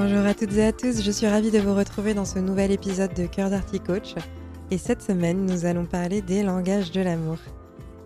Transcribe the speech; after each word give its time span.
Bonjour 0.00 0.24
à 0.26 0.32
toutes 0.32 0.52
et 0.52 0.64
à 0.64 0.72
tous, 0.72 1.02
je 1.02 1.10
suis 1.10 1.26
ravie 1.26 1.50
de 1.50 1.58
vous 1.58 1.74
retrouver 1.74 2.14
dans 2.14 2.24
ce 2.24 2.38
nouvel 2.38 2.70
épisode 2.70 3.12
de 3.14 3.26
Cœur 3.26 3.50
d'Arty 3.50 3.80
Coach. 3.80 4.14
Et 4.70 4.78
cette 4.78 5.02
semaine, 5.02 5.44
nous 5.44 5.64
allons 5.64 5.86
parler 5.86 6.22
des 6.22 6.44
langages 6.44 6.92
de 6.92 7.00
l'amour. 7.00 7.38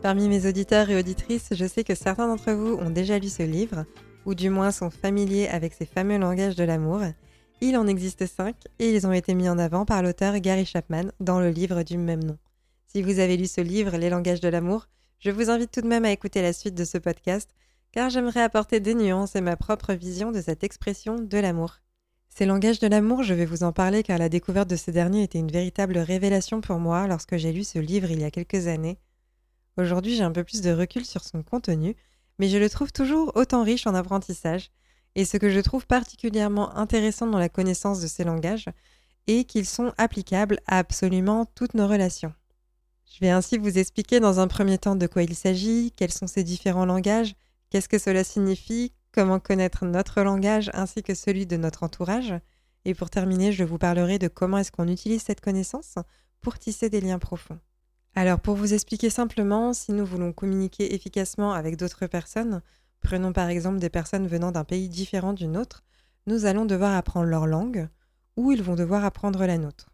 Parmi 0.00 0.26
mes 0.30 0.48
auditeurs 0.48 0.88
et 0.88 0.98
auditrices, 0.98 1.50
je 1.52 1.66
sais 1.66 1.84
que 1.84 1.94
certains 1.94 2.28
d'entre 2.28 2.52
vous 2.52 2.76
ont 2.76 2.88
déjà 2.88 3.18
lu 3.18 3.28
ce 3.28 3.42
livre, 3.42 3.84
ou 4.24 4.34
du 4.34 4.48
moins 4.48 4.70
sont 4.70 4.88
familiers 4.88 5.48
avec 5.48 5.74
ces 5.74 5.84
fameux 5.84 6.16
langages 6.16 6.56
de 6.56 6.64
l'amour. 6.64 7.02
Il 7.60 7.76
en 7.76 7.86
existe 7.86 8.24
cinq 8.24 8.56
et 8.78 8.88
ils 8.88 9.06
ont 9.06 9.12
été 9.12 9.34
mis 9.34 9.50
en 9.50 9.58
avant 9.58 9.84
par 9.84 10.02
l'auteur 10.02 10.38
Gary 10.38 10.64
Chapman 10.64 11.12
dans 11.20 11.40
le 11.40 11.50
livre 11.50 11.82
du 11.82 11.98
même 11.98 12.24
nom. 12.24 12.38
Si 12.86 13.02
vous 13.02 13.18
avez 13.18 13.36
lu 13.36 13.46
ce 13.46 13.60
livre, 13.60 13.98
Les 13.98 14.08
langages 14.08 14.40
de 14.40 14.48
l'amour, 14.48 14.88
je 15.18 15.30
vous 15.30 15.50
invite 15.50 15.70
tout 15.70 15.82
de 15.82 15.88
même 15.88 16.06
à 16.06 16.10
écouter 16.12 16.40
la 16.40 16.54
suite 16.54 16.74
de 16.74 16.86
ce 16.86 16.96
podcast, 16.96 17.50
car 17.92 18.08
j'aimerais 18.08 18.40
apporter 18.40 18.80
des 18.80 18.94
nuances 18.94 19.36
et 19.36 19.42
ma 19.42 19.56
propre 19.56 19.92
vision 19.92 20.32
de 20.32 20.40
cette 20.40 20.64
expression 20.64 21.16
de 21.16 21.36
l'amour. 21.36 21.82
Ces 22.34 22.46
langages 22.46 22.78
de 22.78 22.86
l'amour, 22.86 23.22
je 23.22 23.34
vais 23.34 23.44
vous 23.44 23.62
en 23.62 23.72
parler 23.72 24.02
car 24.02 24.16
la 24.16 24.30
découverte 24.30 24.68
de 24.70 24.76
ces 24.76 24.90
derniers 24.90 25.22
était 25.22 25.38
une 25.38 25.50
véritable 25.50 25.98
révélation 25.98 26.62
pour 26.62 26.78
moi 26.78 27.06
lorsque 27.06 27.36
j'ai 27.36 27.52
lu 27.52 27.62
ce 27.62 27.78
livre 27.78 28.10
il 28.10 28.20
y 28.20 28.24
a 28.24 28.30
quelques 28.30 28.68
années. 28.68 28.98
Aujourd'hui, 29.76 30.16
j'ai 30.16 30.22
un 30.22 30.32
peu 30.32 30.42
plus 30.42 30.62
de 30.62 30.72
recul 30.72 31.04
sur 31.04 31.24
son 31.24 31.42
contenu, 31.42 31.94
mais 32.38 32.48
je 32.48 32.56
le 32.56 32.70
trouve 32.70 32.90
toujours 32.90 33.32
autant 33.36 33.62
riche 33.62 33.86
en 33.86 33.94
apprentissage, 33.94 34.70
et 35.14 35.26
ce 35.26 35.36
que 35.36 35.50
je 35.50 35.60
trouve 35.60 35.86
particulièrement 35.86 36.74
intéressant 36.74 37.26
dans 37.26 37.38
la 37.38 37.50
connaissance 37.50 38.00
de 38.00 38.06
ces 38.06 38.24
langages 38.24 38.70
est 39.26 39.44
qu'ils 39.44 39.66
sont 39.66 39.92
applicables 39.98 40.58
à 40.66 40.78
absolument 40.78 41.44
toutes 41.54 41.74
nos 41.74 41.86
relations. 41.86 42.32
Je 43.12 43.20
vais 43.20 43.30
ainsi 43.30 43.58
vous 43.58 43.76
expliquer 43.76 44.20
dans 44.20 44.40
un 44.40 44.48
premier 44.48 44.78
temps 44.78 44.96
de 44.96 45.06
quoi 45.06 45.22
il 45.22 45.34
s'agit, 45.34 45.92
quels 45.96 46.10
sont 46.10 46.26
ces 46.26 46.44
différents 46.44 46.86
langages, 46.86 47.34
qu'est-ce 47.68 47.90
que 47.90 47.98
cela 47.98 48.24
signifie, 48.24 48.94
comment 49.12 49.38
connaître 49.38 49.84
notre 49.84 50.22
langage 50.22 50.70
ainsi 50.74 51.02
que 51.02 51.14
celui 51.14 51.46
de 51.46 51.56
notre 51.56 51.82
entourage. 51.82 52.34
Et 52.84 52.94
pour 52.94 53.10
terminer, 53.10 53.52
je 53.52 53.64
vous 53.64 53.78
parlerai 53.78 54.18
de 54.18 54.28
comment 54.28 54.58
est-ce 54.58 54.72
qu'on 54.72 54.88
utilise 54.88 55.22
cette 55.22 55.40
connaissance 55.40 55.94
pour 56.40 56.58
tisser 56.58 56.90
des 56.90 57.00
liens 57.00 57.18
profonds. 57.18 57.60
Alors 58.14 58.40
pour 58.40 58.56
vous 58.56 58.74
expliquer 58.74 59.10
simplement, 59.10 59.72
si 59.72 59.92
nous 59.92 60.04
voulons 60.04 60.32
communiquer 60.32 60.94
efficacement 60.94 61.52
avec 61.52 61.76
d'autres 61.76 62.06
personnes, 62.06 62.60
prenons 63.00 63.32
par 63.32 63.48
exemple 63.48 63.78
des 63.78 63.88
personnes 63.88 64.26
venant 64.26 64.52
d'un 64.52 64.64
pays 64.64 64.88
différent 64.88 65.32
du 65.32 65.46
nôtre, 65.46 65.84
nous 66.26 66.44
allons 66.44 66.64
devoir 66.64 66.94
apprendre 66.94 67.26
leur 67.26 67.46
langue 67.46 67.88
ou 68.36 68.52
ils 68.52 68.62
vont 68.62 68.74
devoir 68.74 69.04
apprendre 69.04 69.44
la 69.46 69.58
nôtre. 69.58 69.90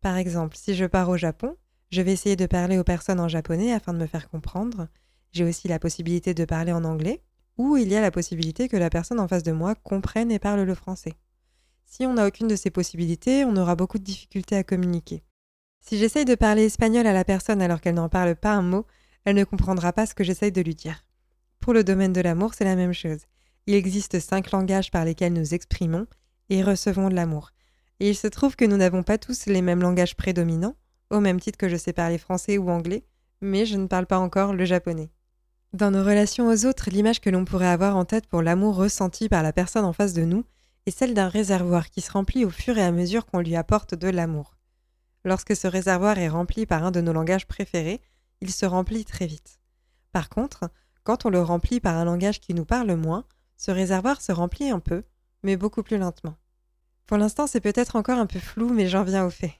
Par 0.00 0.16
exemple, 0.16 0.56
si 0.56 0.74
je 0.74 0.84
pars 0.84 1.08
au 1.08 1.16
Japon, 1.16 1.56
je 1.90 2.02
vais 2.02 2.12
essayer 2.12 2.36
de 2.36 2.46
parler 2.46 2.78
aux 2.78 2.84
personnes 2.84 3.20
en 3.20 3.28
japonais 3.28 3.72
afin 3.72 3.92
de 3.92 3.98
me 3.98 4.06
faire 4.06 4.28
comprendre. 4.28 4.88
J'ai 5.30 5.44
aussi 5.44 5.68
la 5.68 5.78
possibilité 5.78 6.34
de 6.34 6.44
parler 6.44 6.72
en 6.72 6.84
anglais 6.84 7.22
ou 7.58 7.76
il 7.76 7.88
y 7.88 7.96
a 7.96 8.00
la 8.00 8.10
possibilité 8.10 8.68
que 8.68 8.76
la 8.76 8.90
personne 8.90 9.20
en 9.20 9.28
face 9.28 9.42
de 9.42 9.52
moi 9.52 9.74
comprenne 9.74 10.30
et 10.30 10.38
parle 10.38 10.62
le 10.62 10.74
français. 10.74 11.14
Si 11.84 12.06
on 12.06 12.14
n'a 12.14 12.26
aucune 12.26 12.48
de 12.48 12.56
ces 12.56 12.70
possibilités, 12.70 13.44
on 13.44 13.56
aura 13.56 13.76
beaucoup 13.76 13.98
de 13.98 14.04
difficultés 14.04 14.56
à 14.56 14.64
communiquer. 14.64 15.22
Si 15.80 15.98
j'essaye 15.98 16.24
de 16.24 16.34
parler 16.34 16.64
espagnol 16.64 17.06
à 17.06 17.12
la 17.12 17.24
personne 17.24 17.60
alors 17.60 17.80
qu'elle 17.80 17.96
n'en 17.96 18.08
parle 18.08 18.36
pas 18.36 18.52
un 18.52 18.62
mot, 18.62 18.86
elle 19.24 19.36
ne 19.36 19.44
comprendra 19.44 19.92
pas 19.92 20.06
ce 20.06 20.14
que 20.14 20.24
j'essaye 20.24 20.52
de 20.52 20.62
lui 20.62 20.74
dire. 20.74 21.04
Pour 21.60 21.74
le 21.74 21.84
domaine 21.84 22.12
de 22.12 22.20
l'amour, 22.20 22.54
c'est 22.54 22.64
la 22.64 22.76
même 22.76 22.92
chose. 22.92 23.20
Il 23.66 23.74
existe 23.74 24.18
cinq 24.18 24.50
langages 24.50 24.90
par 24.90 25.04
lesquels 25.04 25.32
nous 25.32 25.54
exprimons 25.54 26.06
et 26.50 26.62
recevons 26.62 27.08
de 27.08 27.14
l'amour. 27.14 27.50
Et 28.00 28.08
il 28.08 28.16
se 28.16 28.26
trouve 28.26 28.56
que 28.56 28.64
nous 28.64 28.76
n'avons 28.76 29.02
pas 29.02 29.18
tous 29.18 29.46
les 29.46 29.62
mêmes 29.62 29.82
langages 29.82 30.16
prédominants, 30.16 30.76
au 31.10 31.20
même 31.20 31.40
titre 31.40 31.58
que 31.58 31.68
je 31.68 31.76
sais 31.76 31.92
parler 31.92 32.18
français 32.18 32.58
ou 32.58 32.70
anglais, 32.70 33.04
mais 33.40 33.66
je 33.66 33.76
ne 33.76 33.86
parle 33.86 34.06
pas 34.06 34.18
encore 34.18 34.54
le 34.54 34.64
japonais. 34.64 35.10
Dans 35.72 35.90
nos 35.90 36.04
relations 36.04 36.48
aux 36.48 36.66
autres, 36.66 36.90
l'image 36.90 37.22
que 37.22 37.30
l'on 37.30 37.46
pourrait 37.46 37.66
avoir 37.66 37.96
en 37.96 38.04
tête 38.04 38.26
pour 38.26 38.42
l'amour 38.42 38.76
ressenti 38.76 39.30
par 39.30 39.42
la 39.42 39.54
personne 39.54 39.86
en 39.86 39.94
face 39.94 40.12
de 40.12 40.22
nous 40.22 40.44
est 40.84 40.90
celle 40.90 41.14
d'un 41.14 41.28
réservoir 41.28 41.88
qui 41.88 42.02
se 42.02 42.12
remplit 42.12 42.44
au 42.44 42.50
fur 42.50 42.76
et 42.76 42.82
à 42.82 42.92
mesure 42.92 43.24
qu'on 43.24 43.40
lui 43.40 43.56
apporte 43.56 43.94
de 43.94 44.08
l'amour. 44.08 44.54
Lorsque 45.24 45.56
ce 45.56 45.66
réservoir 45.66 46.18
est 46.18 46.28
rempli 46.28 46.66
par 46.66 46.84
un 46.84 46.90
de 46.90 47.00
nos 47.00 47.14
langages 47.14 47.46
préférés, 47.46 48.02
il 48.42 48.52
se 48.52 48.66
remplit 48.66 49.06
très 49.06 49.26
vite. 49.26 49.60
Par 50.12 50.28
contre, 50.28 50.70
quand 51.04 51.24
on 51.24 51.30
le 51.30 51.40
remplit 51.40 51.80
par 51.80 51.96
un 51.96 52.04
langage 52.04 52.40
qui 52.40 52.52
nous 52.52 52.66
parle 52.66 52.94
moins, 52.94 53.24
ce 53.56 53.70
réservoir 53.70 54.20
se 54.20 54.32
remplit 54.32 54.68
un 54.68 54.80
peu, 54.80 55.04
mais 55.42 55.56
beaucoup 55.56 55.82
plus 55.82 55.96
lentement. 55.96 56.36
Pour 57.06 57.16
l'instant, 57.16 57.46
c'est 57.46 57.60
peut-être 57.60 57.96
encore 57.96 58.18
un 58.18 58.26
peu 58.26 58.40
flou, 58.40 58.68
mais 58.68 58.88
j'en 58.88 59.04
viens 59.04 59.24
au 59.24 59.30
fait. 59.30 59.54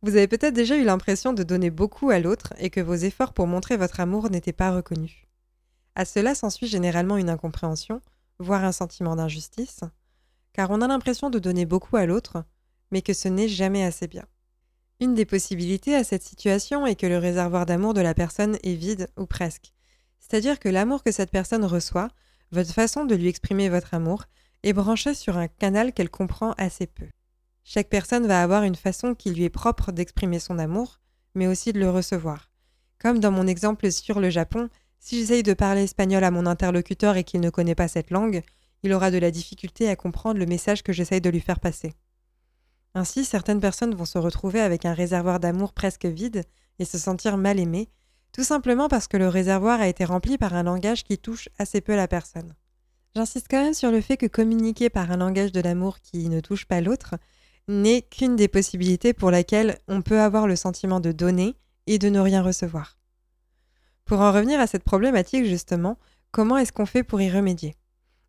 Vous 0.00 0.16
avez 0.16 0.28
peut-être 0.28 0.54
déjà 0.54 0.78
eu 0.78 0.84
l'impression 0.84 1.34
de 1.34 1.42
donner 1.42 1.68
beaucoup 1.68 2.08
à 2.08 2.20
l'autre 2.20 2.54
et 2.58 2.70
que 2.70 2.80
vos 2.80 2.94
efforts 2.94 3.34
pour 3.34 3.46
montrer 3.46 3.76
votre 3.76 4.00
amour 4.00 4.30
n'étaient 4.30 4.54
pas 4.54 4.74
reconnus. 4.74 5.26
À 5.94 6.04
cela 6.04 6.34
s'ensuit 6.34 6.66
généralement 6.66 7.16
une 7.16 7.30
incompréhension, 7.30 8.00
voire 8.38 8.64
un 8.64 8.72
sentiment 8.72 9.16
d'injustice, 9.16 9.80
car 10.52 10.70
on 10.70 10.80
a 10.80 10.88
l'impression 10.88 11.30
de 11.30 11.38
donner 11.38 11.66
beaucoup 11.66 11.96
à 11.96 12.06
l'autre, 12.06 12.44
mais 12.90 13.02
que 13.02 13.12
ce 13.12 13.28
n'est 13.28 13.48
jamais 13.48 13.84
assez 13.84 14.06
bien. 14.06 14.24
Une 15.00 15.14
des 15.14 15.24
possibilités 15.24 15.94
à 15.94 16.04
cette 16.04 16.22
situation 16.22 16.86
est 16.86 16.94
que 16.94 17.06
le 17.06 17.18
réservoir 17.18 17.66
d'amour 17.66 17.94
de 17.94 18.00
la 18.00 18.14
personne 18.14 18.58
est 18.62 18.74
vide 18.74 19.08
ou 19.18 19.26
presque, 19.26 19.72
c'est-à-dire 20.20 20.58
que 20.58 20.68
l'amour 20.68 21.02
que 21.02 21.12
cette 21.12 21.30
personne 21.30 21.64
reçoit, 21.64 22.08
votre 22.52 22.72
façon 22.72 23.04
de 23.04 23.14
lui 23.14 23.28
exprimer 23.28 23.68
votre 23.68 23.94
amour, 23.94 24.24
est 24.62 24.72
branché 24.72 25.14
sur 25.14 25.36
un 25.36 25.48
canal 25.48 25.92
qu'elle 25.92 26.10
comprend 26.10 26.52
assez 26.52 26.86
peu. 26.86 27.06
Chaque 27.64 27.88
personne 27.88 28.26
va 28.26 28.42
avoir 28.42 28.62
une 28.62 28.76
façon 28.76 29.14
qui 29.14 29.30
lui 29.30 29.44
est 29.44 29.50
propre 29.50 29.92
d'exprimer 29.92 30.38
son 30.38 30.58
amour, 30.58 31.00
mais 31.34 31.46
aussi 31.46 31.72
de 31.72 31.80
le 31.80 31.90
recevoir. 31.90 32.50
Comme 32.98 33.18
dans 33.18 33.32
mon 33.32 33.46
exemple 33.46 33.90
sur 33.90 34.20
le 34.20 34.30
Japon, 34.30 34.68
si 35.02 35.18
j'essaye 35.18 35.42
de 35.42 35.52
parler 35.52 35.82
espagnol 35.82 36.22
à 36.22 36.30
mon 36.30 36.46
interlocuteur 36.46 37.16
et 37.16 37.24
qu'il 37.24 37.40
ne 37.40 37.50
connaît 37.50 37.74
pas 37.74 37.88
cette 37.88 38.12
langue, 38.12 38.40
il 38.84 38.92
aura 38.92 39.10
de 39.10 39.18
la 39.18 39.32
difficulté 39.32 39.88
à 39.88 39.96
comprendre 39.96 40.38
le 40.38 40.46
message 40.46 40.84
que 40.84 40.92
j'essaye 40.92 41.20
de 41.20 41.28
lui 41.28 41.40
faire 41.40 41.58
passer. 41.58 41.94
Ainsi, 42.94 43.24
certaines 43.24 43.58
personnes 43.60 43.96
vont 43.96 44.04
se 44.04 44.18
retrouver 44.18 44.60
avec 44.60 44.84
un 44.84 44.94
réservoir 44.94 45.40
d'amour 45.40 45.72
presque 45.72 46.06
vide 46.06 46.44
et 46.78 46.84
se 46.84 46.98
sentir 46.98 47.36
mal 47.36 47.58
aimées, 47.58 47.88
tout 48.30 48.44
simplement 48.44 48.88
parce 48.88 49.08
que 49.08 49.16
le 49.16 49.26
réservoir 49.26 49.80
a 49.80 49.88
été 49.88 50.04
rempli 50.04 50.38
par 50.38 50.54
un 50.54 50.62
langage 50.62 51.02
qui 51.02 51.18
touche 51.18 51.48
assez 51.58 51.80
peu 51.80 51.96
la 51.96 52.06
personne. 52.06 52.54
J'insiste 53.16 53.48
quand 53.50 53.62
même 53.62 53.74
sur 53.74 53.90
le 53.90 54.00
fait 54.00 54.16
que 54.16 54.26
communiquer 54.26 54.88
par 54.88 55.10
un 55.10 55.16
langage 55.16 55.50
de 55.50 55.60
l'amour 55.60 55.98
qui 55.98 56.28
ne 56.28 56.38
touche 56.38 56.64
pas 56.64 56.80
l'autre 56.80 57.16
n'est 57.66 58.02
qu'une 58.02 58.36
des 58.36 58.48
possibilités 58.48 59.14
pour 59.14 59.32
laquelle 59.32 59.78
on 59.88 60.00
peut 60.00 60.20
avoir 60.20 60.46
le 60.46 60.54
sentiment 60.54 61.00
de 61.00 61.10
donner 61.10 61.56
et 61.88 61.98
de 61.98 62.08
ne 62.08 62.20
rien 62.20 62.42
recevoir. 62.42 63.01
Pour 64.04 64.20
en 64.20 64.32
revenir 64.32 64.60
à 64.60 64.66
cette 64.66 64.84
problématique 64.84 65.44
justement, 65.44 65.98
comment 66.30 66.56
est-ce 66.56 66.72
qu'on 66.72 66.86
fait 66.86 67.04
pour 67.04 67.20
y 67.20 67.30
remédier? 67.30 67.76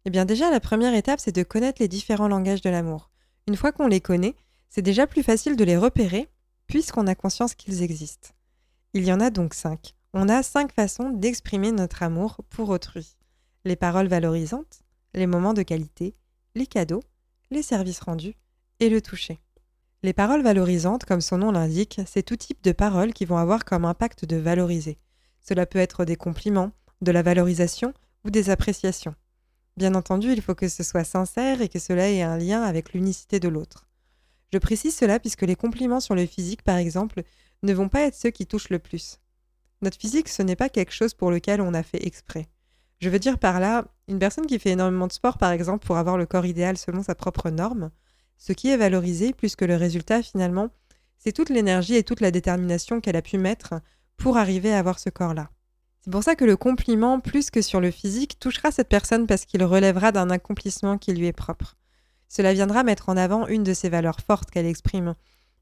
Eh 0.06 0.10
bien 0.10 0.26
déjà, 0.26 0.52
la 0.52 0.60
première 0.60 0.94
étape, 0.94 1.20
c'est 1.20 1.36
de 1.36 1.44
connaître 1.44 1.82
les 1.82 1.88
différents 1.88 2.28
langages 2.28 2.62
de 2.62 2.70
l'amour. 2.70 3.10
Une 3.48 3.56
fois 3.56 3.72
qu'on 3.72 3.88
les 3.88 4.02
connaît, 4.02 4.36
c'est 4.70 4.82
déjà 4.82 5.08
plus 5.08 5.24
facile 5.24 5.56
de 5.56 5.64
les 5.64 5.78
repérer 5.78 6.30
puisqu'on 6.68 7.08
a 7.08 7.16
conscience 7.16 7.56
qu'ils 7.56 7.84
existent. 7.84 8.30
Il 8.94 9.04
y 9.04 9.14
en 9.14 9.20
a 9.20 9.30
donc 9.30 9.54
cinq. 9.54 9.96
On 10.14 10.30
a 10.30 10.44
cinq 10.44 10.72
façons 10.72 11.10
d'exprimer 11.10 11.72
notre 11.72 12.04
amour 12.04 12.42
pour 12.50 12.70
autrui. 12.70 13.18
Les 13.66 13.76
paroles 13.76 14.08
valorisantes, 14.08 14.84
les 15.14 15.28
moments 15.28 15.54
de 15.54 15.64
qualité, 15.64 16.16
les 16.56 16.68
cadeaux, 16.68 17.04
les 17.52 17.64
services 17.64 18.00
rendus 18.00 18.36
et 18.80 18.90
le 18.90 19.02
toucher. 19.02 19.40
Les 20.04 20.14
paroles 20.14 20.44
valorisantes, 20.44 21.06
comme 21.06 21.22
son 21.22 21.38
nom 21.38 21.52
l'indique, 21.52 22.02
c'est 22.06 22.24
tout 22.24 22.36
type 22.36 22.62
de 22.64 22.74
paroles 22.74 23.14
qui 23.14 23.26
vont 23.26 23.38
avoir 23.38 23.64
comme 23.64 23.86
impact 23.86 24.26
de 24.26 24.36
valoriser. 24.36 24.98
Cela 25.44 25.66
peut 25.66 25.80
être 25.80 26.06
des 26.06 26.16
compliments, 26.16 26.72
de 27.02 27.12
la 27.12 27.22
valorisation 27.22 27.94
ou 28.26 28.32
des 28.32 28.50
appréciations. 28.50 29.14
Bien 29.76 29.96
entendu, 29.96 30.32
il 30.32 30.42
faut 30.42 30.56
que 30.56 30.68
ce 30.68 30.84
soit 30.84 31.04
sincère 31.04 31.62
et 31.62 31.70
que 31.70 31.80
cela 31.80 32.10
ait 32.10 32.22
un 32.22 32.38
lien 32.38 32.64
avec 32.64 32.94
l'unicité 32.94 33.40
de 33.40 33.50
l'autre. 33.50 33.88
Je 34.52 34.58
précise 34.58 34.96
cela 34.96 35.20
puisque 35.20 35.42
les 35.42 35.56
compliments 35.56 36.00
sur 36.00 36.16
le 36.16 36.26
physique, 36.26 36.62
par 36.62 36.78
exemple, 36.78 37.24
ne 37.64 37.74
vont 37.74 37.90
pas 37.90 38.02
être 38.02 38.16
ceux 38.16 38.30
qui 38.30 38.46
touchent 38.46 38.70
le 38.70 38.80
plus. 38.80 39.20
Notre 39.82 39.98
physique, 39.98 40.30
ce 40.30 40.44
n'est 40.44 40.56
pas 40.56 40.70
quelque 40.70 40.94
chose 40.94 41.14
pour 41.14 41.32
lequel 41.32 41.60
on 41.60 41.74
a 41.74 41.84
fait 41.84 42.06
exprès. 42.06 42.48
Je 43.00 43.10
veux 43.10 43.20
dire 43.20 43.38
par 43.38 43.60
là, 43.60 43.86
une 44.08 44.20
personne 44.20 44.46
qui 44.46 44.60
fait 44.60 44.70
énormément 44.70 45.08
de 45.08 45.12
sport, 45.12 45.38
par 45.38 45.52
exemple, 45.52 45.86
pour 45.86 45.98
avoir 45.98 46.18
le 46.18 46.26
corps 46.26 46.46
idéal 46.46 46.78
selon 46.78 47.04
sa 47.04 47.16
propre 47.16 47.50
norme, 47.50 47.92
ce 48.38 48.54
qui 48.54 48.70
est 48.70 48.78
valorisé, 48.78 49.34
plus 49.34 49.56
que 49.56 49.66
le 49.66 49.76
résultat, 49.76 50.22
finalement, 50.22 50.70
c'est 51.18 51.32
toute 51.32 51.50
l'énergie 51.50 51.96
et 51.96 52.04
toute 52.04 52.22
la 52.22 52.32
détermination 52.32 53.02
qu'elle 53.02 53.16
a 53.16 53.22
pu 53.22 53.38
mettre 53.38 53.76
pour 54.18 54.38
arriver 54.38 54.74
à 54.74 54.80
avoir 54.80 55.00
ce 55.00 55.10
corps-là. 55.10 55.50
C'est 56.02 56.12
pour 56.12 56.24
ça 56.24 56.36
que 56.36 56.46
le 56.46 56.58
compliment, 56.58 57.20
plus 57.20 57.50
que 57.50 57.62
sur 57.62 57.80
le 57.80 57.92
physique, 57.92 58.38
touchera 58.40 58.72
cette 58.72 58.90
personne 58.90 59.26
parce 59.26 59.46
qu'il 59.46 59.64
relèvera 59.64 60.12
d'un 60.12 60.30
accomplissement 60.30 60.98
qui 60.98 61.14
lui 61.14 61.28
est 61.28 61.34
propre. 61.34 61.76
Cela 62.28 62.54
viendra 62.54 62.84
mettre 62.84 63.10
en 63.10 63.16
avant 63.16 63.48
une 63.48 63.64
de 63.64 63.74
ses 63.74 63.90
valeurs 63.90 64.20
fortes 64.20 64.52
qu'elle 64.52 64.66
exprime. 64.66 65.16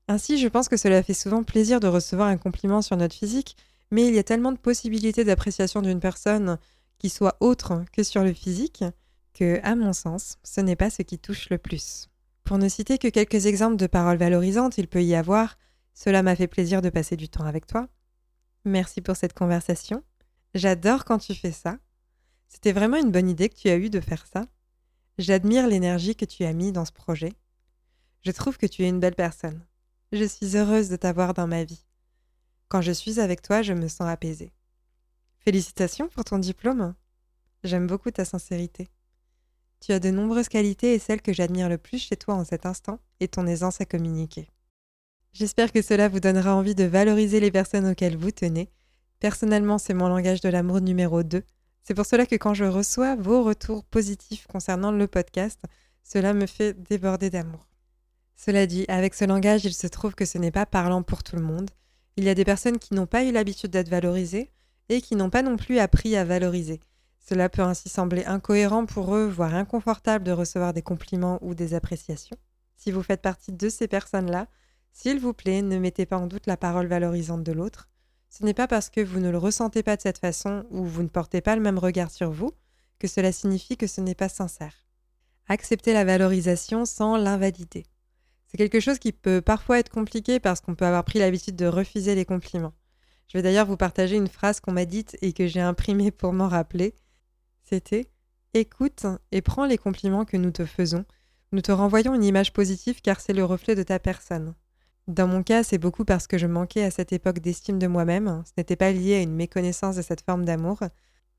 Ainsi, 0.07 0.39
je 0.39 0.48
pense 0.48 0.68
que 0.68 0.77
cela 0.77 1.03
fait 1.03 1.13
souvent 1.13 1.44
plaisir 1.44 1.80
de 1.80 1.88
recevoir 1.88 2.27
un 2.27 2.38
compliment 2.38 2.81
sur 2.81 2.98
notre 2.98 3.15
physique, 3.15 3.56
mais 3.92 4.07
il 4.07 4.15
y 4.15 4.19
a 4.19 4.24
tellement 4.24 4.51
de 4.51 4.57
possibilités 4.57 5.24
d'appréciation 5.24 5.81
d'une 5.81 6.00
personne 6.00 6.57
qui 6.97 7.09
soit 7.09 7.38
autre 7.39 7.83
que 7.94 8.04
sur 8.04 8.24
le 8.24 8.33
physique 8.33 8.83
que, 9.33 9.59
à 9.63 9.75
mon 9.75 9.94
sens, 9.94 10.38
ce 10.44 10.62
n'est 10.62 10.75
pas 10.75 10.89
ce 10.89 11.01
qui 11.01 11.19
touche 11.19 11.50
le 11.50 11.57
plus. 11.57 12.07
Pour 12.44 12.57
ne 12.57 12.68
citer 12.68 12.97
que 12.97 13.07
quelques 13.07 13.45
exemples 13.45 13.77
de 13.77 13.88
paroles 13.88 14.18
valorisantes, 14.18 14.77
il 14.77 14.88
peut 14.88 15.04
y 15.04 15.15
avoir 15.15 15.57
Cela 15.94 16.24
m'a 16.24 16.36
fait 16.36 16.47
plaisir 16.47 16.81
de 16.81 16.89
passer 16.89 17.15
du 17.15 17.30
temps 17.30 17.45
avec 17.45 17.68
toi. 17.68 17.88
Merci 18.65 19.01
pour 19.01 19.15
cette 19.15 19.33
conversation. 19.33 20.03
J'adore 20.53 21.05
quand 21.05 21.17
tu 21.17 21.33
fais 21.33 21.51
ça. 21.51 21.77
C'était 22.47 22.73
vraiment 22.73 22.97
une 22.97 23.11
bonne 23.11 23.29
idée 23.29 23.49
que 23.49 23.55
tu 23.55 23.69
as 23.69 23.77
eue 23.77 23.89
de 23.89 23.99
faire 23.99 24.27
ça. 24.27 24.45
J'admire 25.17 25.67
l'énergie 25.67 26.15
que 26.15 26.25
tu 26.25 26.43
as 26.43 26.53
mis 26.53 26.71
dans 26.71 26.85
ce 26.85 26.91
projet. 26.91 27.33
Je 28.23 28.31
trouve 28.31 28.57
que 28.57 28.67
tu 28.67 28.83
es 28.83 28.89
une 28.89 28.99
belle 28.99 29.15
personne. 29.15 29.65
Je 30.11 30.25
suis 30.25 30.57
heureuse 30.57 30.89
de 30.89 30.95
t'avoir 30.95 31.33
dans 31.33 31.47
ma 31.47 31.63
vie. 31.63 31.85
Quand 32.67 32.81
je 32.81 32.91
suis 32.91 33.19
avec 33.19 33.41
toi, 33.41 33.61
je 33.61 33.73
me 33.73 33.87
sens 33.87 34.07
apaisée. 34.07 34.51
Félicitations 35.39 36.07
pour 36.09 36.23
ton 36.23 36.37
diplôme. 36.37 36.93
J'aime 37.63 37.87
beaucoup 37.87 38.11
ta 38.11 38.25
sincérité. 38.25 38.89
Tu 39.79 39.91
as 39.91 39.99
de 39.99 40.11
nombreuses 40.11 40.49
qualités 40.49 40.93
et 40.93 40.99
celle 40.99 41.21
que 41.21 41.33
j'admire 41.33 41.67
le 41.67 41.79
plus 41.79 41.97
chez 41.97 42.15
toi 42.15 42.35
en 42.35 42.45
cet 42.45 42.67
instant 42.67 42.99
est 43.19 43.33
ton 43.33 43.47
aisance 43.47 43.81
à 43.81 43.85
communiquer. 43.85 44.47
J'espère 45.33 45.72
que 45.72 45.81
cela 45.81 46.10
vous 46.10 46.19
donnera 46.19 46.56
envie 46.56 46.75
de 46.75 46.83
valoriser 46.83 47.39
les 47.39 47.51
personnes 47.51 47.88
auxquelles 47.88 48.18
vous 48.18 48.31
tenez. 48.31 48.69
Personnellement, 49.19 49.78
c'est 49.78 49.94
mon 49.94 50.10
langage 50.10 50.42
de 50.42 50.50
l'amour 50.50 50.81
numéro 50.81 51.24
2. 51.24 51.44
C'est 51.83 51.94
pour 51.94 52.06
cela 52.06 52.25
que 52.25 52.36
quand 52.36 52.54
je 52.54 52.66
reçois 52.66 53.16
vos 53.16 53.44
retours 53.44 53.86
positifs 53.86 54.45
concernant 54.48 54.92
le 54.92 55.07
podcast, 55.07 55.62
cela 56.04 56.33
me 56.33 56.45
fait 56.45 56.74
déborder 56.74 57.30
d'amour. 57.30 57.68
Cela 58.36 58.68
dit, 58.68 58.86
avec 58.88 59.13
ce 59.13 59.24
langage, 59.24 59.63
il 59.63 59.74
se 59.74 59.88
trouve 59.88 60.16
que 60.16 60.25
ce 60.25 60.38
n'est 60.38 60.51
pas 60.51 60.66
parlant 60.66 61.01
pour 61.01 61.24
tout 61.24 61.38
le 61.38 61.44
monde. 61.44 61.69
Il 62.18 62.25
y 62.25 62.30
a 62.30 62.36
des 62.36 62.44
personnes 62.44 62.80
qui 62.80 62.94
n'ont 62.94 63.06
pas 63.06 63.24
eu 63.24 63.31
l'habitude 63.31 63.72
d'être 63.72 63.89
valorisées 63.89 64.51
et 64.89 65.01
qui 65.01 65.16
n'ont 65.16 65.30
pas 65.30 65.44
non 65.44 65.56
plus 65.56 65.80
appris 65.80 66.18
à 66.18 66.25
valoriser. 66.25 66.81
Cela 67.19 67.48
peut 67.48 67.62
ainsi 67.62 67.88
sembler 67.88 68.25
incohérent 68.25 68.86
pour 68.86 69.16
eux, 69.16 69.28
voire 69.28 69.56
inconfortable 69.56 70.25
de 70.25 70.31
recevoir 70.31 70.74
des 70.74 70.81
compliments 70.81 71.39
ou 71.42 71.54
des 71.56 71.74
appréciations. 71.74 72.38
Si 72.75 72.92
vous 72.92 73.04
faites 73.04 73.22
partie 73.22 73.54
de 73.54 73.69
ces 73.69 73.88
personnes-là, 73.88 74.48
s'il 74.93 75.19
vous 75.19 75.33
plaît, 75.33 75.61
ne 75.61 75.77
mettez 75.77 76.05
pas 76.05 76.17
en 76.17 76.27
doute 76.27 76.47
la 76.47 76.57
parole 76.57 76.88
valorisante 76.88 77.43
de 77.43 77.51
l'autre. 77.51 77.89
Ce 78.29 78.43
n'est 78.43 78.53
pas 78.53 78.67
parce 78.67 78.89
que 78.89 79.01
vous 79.01 79.19
ne 79.19 79.29
le 79.29 79.38
ressentez 79.38 79.83
pas 79.83 79.95
de 79.95 80.01
cette 80.01 80.19
façon 80.19 80.65
ou 80.69 80.85
vous 80.85 81.03
ne 81.03 81.07
portez 81.07 81.41
pas 81.41 81.55
le 81.55 81.61
même 81.61 81.79
regard 81.79 82.11
sur 82.11 82.31
vous 82.31 82.51
que 82.99 83.07
cela 83.07 83.31
signifie 83.31 83.77
que 83.77 83.88
ce 83.88 83.99
n'est 83.99 84.15
pas 84.15 84.29
sincère. 84.29 84.85
Acceptez 85.47 85.91
la 85.91 86.05
valorisation 86.05 86.85
sans 86.85 87.17
l'invalider. 87.17 87.85
C'est 88.47 88.57
quelque 88.57 88.79
chose 88.79 88.99
qui 88.99 89.11
peut 89.11 89.41
parfois 89.41 89.79
être 89.79 89.89
compliqué 89.89 90.39
parce 90.39 90.61
qu'on 90.61 90.75
peut 90.75 90.85
avoir 90.85 91.03
pris 91.03 91.19
l'habitude 91.19 91.55
de 91.55 91.65
refuser 91.65 92.15
les 92.15 92.25
compliments. 92.25 92.73
Je 93.27 93.37
vais 93.37 93.41
d'ailleurs 93.41 93.65
vous 93.65 93.77
partager 93.77 94.17
une 94.17 94.27
phrase 94.27 94.59
qu'on 94.59 94.73
m'a 94.73 94.85
dite 94.85 95.17
et 95.21 95.33
que 95.33 95.47
j'ai 95.47 95.61
imprimée 95.61 96.11
pour 96.11 96.33
m'en 96.33 96.47
rappeler. 96.47 96.95
C'était 97.63 98.11
Écoute 98.53 99.05
et 99.31 99.41
prends 99.41 99.65
les 99.65 99.77
compliments 99.77 100.25
que 100.25 100.35
nous 100.35 100.51
te 100.51 100.65
faisons. 100.65 101.05
Nous 101.53 101.61
te 101.61 101.71
renvoyons 101.71 102.13
une 102.13 102.23
image 102.23 102.51
positive 102.51 103.01
car 103.01 103.21
c'est 103.21 103.33
le 103.33 103.45
reflet 103.45 103.75
de 103.75 103.83
ta 103.83 103.99
personne. 103.99 104.53
Dans 105.07 105.27
mon 105.27 105.44
cas, 105.44 105.63
c'est 105.63 105.77
beaucoup 105.77 106.06
parce 106.06 106.27
que 106.27 106.38
je 106.38 106.48
manquais 106.48 106.83
à 106.83 106.92
cette 106.92 107.12
époque 107.12 107.39
d'estime 107.39 107.80
de 107.80 107.88
moi-même. 107.88 108.44
Ce 108.45 108.51
n'était 108.57 108.75
pas 108.75 108.92
lié 108.92 109.15
à 109.15 109.21
une 109.21 109.36
méconnaissance 109.36 109.95
de 109.95 110.01
cette 110.01 110.21
forme 110.21 110.45
d'amour. 110.45 110.81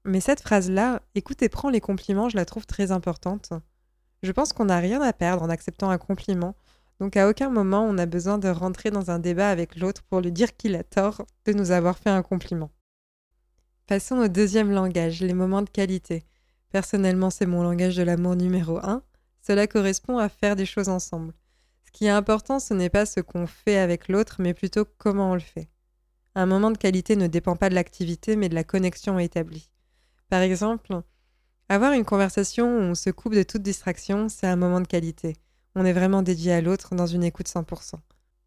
Mais 0.05 0.21
cette 0.21 0.41
phrase-là, 0.41 1.03
écoute 1.15 1.43
et 1.43 1.49
prends 1.49 1.71
les 1.71 1.81
compliments, 1.81 2.29
je 2.29 2.37
la 2.37 2.45
trouve 2.45 2.67
très 2.67 2.91
importante. 2.91 3.53
Je 4.23 4.33
pense 4.33 4.53
qu'on 4.53 4.67
n'a 4.67 4.79
rien 4.79 5.01
à 5.01 5.13
perdre 5.13 5.43
en 5.43 5.51
acceptant 5.51 5.91
un 5.91 5.99
compliment. 5.99 6.55
Donc 7.01 7.17
à 7.17 7.29
aucun 7.29 7.51
moment 7.51 7.83
on 7.85 7.99
a 7.99 8.07
besoin 8.07 8.39
de 8.39 8.49
rentrer 8.49 8.91
dans 8.91 9.11
un 9.11 9.19
débat 9.19 9.51
avec 9.51 9.77
l'autre 9.77 10.03
pour 10.05 10.21
lui 10.21 10.31
dire 10.31 10.57
qu'il 10.57 10.77
a 10.77 10.85
tort 10.85 11.27
de 11.47 11.53
nous 11.53 11.73
avoir 11.73 11.99
fait 11.99 12.11
un 12.11 12.23
compliment. 12.23 12.71
Passons 13.89 14.19
au 14.19 14.29
deuxième 14.29 14.71
langage, 14.71 15.21
les 15.21 15.35
moments 15.35 15.63
de 15.63 15.71
qualité. 15.71 16.25
Personnellement, 16.71 17.31
c'est 17.31 17.47
mon 17.47 17.63
langage 17.63 17.97
de 17.97 18.03
l'amour 18.03 18.37
numéro 18.37 18.79
un. 18.79 19.03
Cela 19.43 19.67
correspond 19.67 20.19
à 20.19 20.29
faire 20.29 20.57
des 20.57 20.65
choses 20.65 20.89
ensemble. 20.89 21.35
Ce 21.93 21.99
qui 21.99 22.07
est 22.07 22.11
important, 22.11 22.59
ce 22.59 22.73
n'est 22.73 22.89
pas 22.89 23.05
ce 23.05 23.21
qu'on 23.21 23.47
fait 23.47 23.77
avec 23.77 24.09
l'autre, 24.09 24.37
mais 24.39 24.55
plutôt 24.55 24.87
comment 24.97 25.33
on 25.33 25.35
le 25.35 25.41
fait. 25.41 25.69
Un 26.35 26.47
moment 26.47 26.71
de 26.71 26.79
qualité 26.79 27.17
ne 27.17 27.27
dépend 27.27 27.55
pas 27.55 27.69
de 27.69 27.75
l'activité, 27.75 28.35
mais 28.35 28.49
de 28.49 28.55
la 28.55 28.65
connexion 28.65 29.19
établie. 29.19 29.69
Par 30.31 30.41
exemple, 30.41 31.03
avoir 31.69 31.93
une 31.93 32.07
conversation 32.07 32.67
où 32.67 32.81
on 32.81 32.95
se 32.95 33.11
coupe 33.11 33.35
de 33.35 33.43
toute 33.43 33.61
distraction, 33.61 34.31
c'est 34.31 34.47
un 34.47 34.57
moment 34.57 34.81
de 34.81 34.87
qualité. 34.87 35.37
On 35.75 35.85
est 35.85 35.93
vraiment 35.93 36.23
dédié 36.23 36.55
à 36.55 36.63
l'autre 36.63 36.95
dans 36.95 37.07
une 37.07 37.25
écoute 37.25 37.49
100%. 37.49 37.97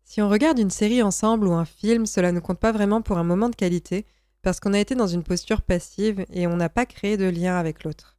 Si 0.03 0.23
on 0.23 0.29
regarde 0.29 0.57
une 0.57 0.71
série 0.71 1.03
ensemble 1.03 1.47
ou 1.47 1.53
un 1.53 1.65
film, 1.65 2.07
cela 2.07 2.31
ne 2.31 2.39
compte 2.39 2.59
pas 2.59 2.71
vraiment 2.71 3.03
pour 3.03 3.19
un 3.19 3.23
moment 3.23 3.49
de 3.49 3.55
qualité, 3.55 4.07
parce 4.41 4.59
qu'on 4.59 4.73
a 4.73 4.79
été 4.79 4.95
dans 4.95 5.07
une 5.07 5.23
posture 5.23 5.61
passive 5.61 6.25
et 6.31 6.47
on 6.47 6.55
n'a 6.55 6.69
pas 6.69 6.87
créé 6.87 7.15
de 7.15 7.29
lien 7.29 7.57
avec 7.57 7.83
l'autre. 7.83 8.17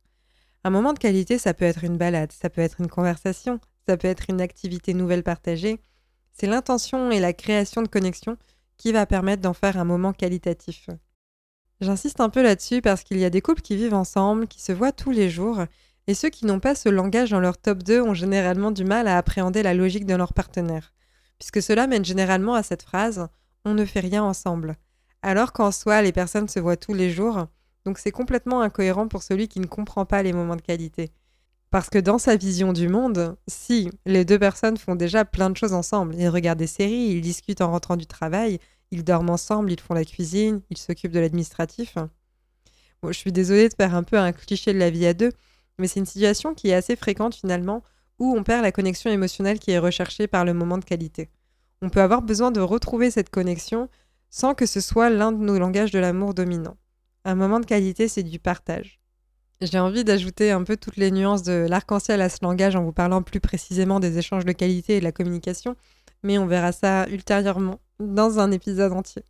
Un 0.62 0.70
moment 0.70 0.93
de 0.93 1.00
qualité, 1.00 1.37
ça 1.37 1.52
peut 1.52 1.64
être 1.64 1.82
une 1.82 1.96
balade, 1.96 2.31
ça 2.31 2.49
peut 2.49 2.61
être 2.61 2.81
une 2.81 2.88
conversation, 2.88 3.58
ça 3.86 3.96
peut 3.96 4.08
être 4.08 4.28
une 4.28 4.40
activité 4.40 4.94
nouvelle 4.94 5.22
partagée. 5.22 5.80
C'est 6.32 6.46
l'intention 6.46 7.10
et 7.10 7.20
la 7.20 7.32
création 7.32 7.82
de 7.82 7.88
connexion 7.88 8.36
qui 8.76 8.92
va 8.92 9.06
permettre 9.06 9.42
d'en 9.42 9.54
faire 9.54 9.78
un 9.78 9.84
moment 9.84 10.12
qualitatif. 10.12 10.88
J'insiste 11.80 12.20
un 12.20 12.28
peu 12.28 12.42
là-dessus 12.42 12.82
parce 12.82 13.04
qu'il 13.04 13.18
y 13.18 13.24
a 13.24 13.30
des 13.30 13.40
couples 13.40 13.62
qui 13.62 13.76
vivent 13.76 13.94
ensemble, 13.94 14.46
qui 14.46 14.60
se 14.60 14.72
voient 14.72 14.92
tous 14.92 15.10
les 15.10 15.30
jours, 15.30 15.64
et 16.06 16.14
ceux 16.14 16.30
qui 16.30 16.46
n'ont 16.46 16.60
pas 16.60 16.74
ce 16.74 16.88
langage 16.88 17.30
dans 17.30 17.40
leur 17.40 17.58
top 17.58 17.82
2 17.82 18.00
ont 18.02 18.14
généralement 18.14 18.70
du 18.70 18.84
mal 18.84 19.08
à 19.08 19.18
appréhender 19.18 19.62
la 19.62 19.74
logique 19.74 20.06
de 20.06 20.14
leur 20.14 20.32
partenaire, 20.32 20.92
puisque 21.38 21.62
cela 21.62 21.86
mène 21.86 22.04
généralement 22.04 22.54
à 22.54 22.62
cette 22.62 22.82
phrase 22.82 23.28
on 23.64 23.74
ne 23.74 23.84
fait 23.84 24.00
rien 24.00 24.22
ensemble 24.22 24.76
alors 25.26 25.52
qu'en 25.52 25.72
soi, 25.72 26.02
les 26.02 26.12
personnes 26.12 26.48
se 26.48 26.60
voient 26.60 26.76
tous 26.76 26.94
les 26.94 27.10
jours, 27.10 27.46
donc 27.84 27.98
c'est 27.98 28.12
complètement 28.12 28.60
incohérent 28.60 29.08
pour 29.08 29.24
celui 29.24 29.48
qui 29.48 29.58
ne 29.58 29.66
comprend 29.66 30.06
pas 30.06 30.22
les 30.22 30.32
moments 30.32 30.54
de 30.54 30.62
qualité. 30.62 31.10
Parce 31.70 31.90
que 31.90 31.98
dans 31.98 32.18
sa 32.18 32.36
vision 32.36 32.72
du 32.72 32.88
monde, 32.88 33.36
si 33.48 33.90
les 34.06 34.24
deux 34.24 34.38
personnes 34.38 34.76
font 34.76 34.94
déjà 34.94 35.24
plein 35.24 35.50
de 35.50 35.56
choses 35.56 35.72
ensemble, 35.72 36.14
ils 36.14 36.28
regardent 36.28 36.60
des 36.60 36.66
séries, 36.66 37.08
ils 37.10 37.20
discutent 37.20 37.60
en 37.60 37.70
rentrant 37.70 37.96
du 37.96 38.06
travail, 38.06 38.58
ils 38.90 39.04
dorment 39.04 39.30
ensemble, 39.30 39.73
ils 39.73 39.80
font 39.80 39.94
la 39.94 40.04
cuisine, 40.04 40.62
ils 40.70 40.78
s'occupent 40.78 41.12
de 41.12 41.20
l'administratif. 41.20 41.96
Je 43.04 43.12
suis 43.12 43.32
désolée 43.32 43.68
de 43.68 43.75
faire 43.75 43.94
un 43.94 44.02
peu 44.02 44.16
un 44.16 44.32
cliché 44.32 44.73
de 44.73 44.78
la 44.78 44.90
vie 44.90 45.06
à 45.06 45.14
deux, 45.14 45.32
mais 45.78 45.88
c'est 45.88 46.00
une 46.00 46.06
situation 46.06 46.54
qui 46.54 46.68
est 46.68 46.75
assez 46.75 46.96
fréquente 46.96 47.35
finalement, 47.35 47.82
où 48.18 48.35
on 48.37 48.42
perd 48.42 48.62
la 48.62 48.73
connexion 48.73 49.11
émotionnelle 49.11 49.58
qui 49.58 49.73
est 49.73 49.78
recherchée 49.78 50.26
par 50.26 50.44
le 50.44 50.54
moment 50.54 50.78
de 50.78 50.85
qualité. 50.85 51.28
On 51.82 51.90
peut 51.90 52.00
avoir 52.00 52.23
besoin 52.23 52.50
de 52.50 52.61
retrouver 52.61 53.11
cette 53.11 53.30
connexion 53.30 53.88
sans 54.30 54.54
que 54.54 54.66
ce 54.66 54.80
soit 54.80 55.11
l'un 55.11 55.32
de 55.32 55.38
nos 55.38 55.58
langages 55.58 55.90
de 55.90 55.99
l'amour 55.99 56.35
dominant. 56.35 56.76
Un 57.25 57.35
moment 57.35 57.61
de 57.61 57.66
qualité, 57.66 58.08
c'est 58.08 58.23
du 58.23 58.38
partage. 58.38 59.00
J'ai 59.62 59.78
envie 59.78 60.04
d'ajouter 60.04 60.50
un 60.50 60.64
peu 60.64 60.76
toutes 60.76 60.98
les 60.98 61.10
nuances 61.10 61.42
de 61.42 61.66
l'arc-en-ciel 61.68 62.20
à 62.20 62.28
ce 62.28 62.38
langage 62.42 62.76
en 62.76 62.84
vous 62.84 62.92
parlant 62.92 63.22
plus 63.22 63.40
précisément 63.40 64.00
des 64.00 64.18
échanges 64.18 64.44
de 64.44 64.52
qualité 64.52 64.96
et 64.96 65.00
de 65.00 65.04
la 65.04 65.12
communication, 65.12 65.76
mais 66.22 66.36
on 66.36 66.46
verra 66.46 66.72
ça 66.72 67.08
ultérieurement 67.08 67.80
dans 67.98 68.38
un 68.38 68.50
épisode 68.50 68.92
entier. 68.92 69.22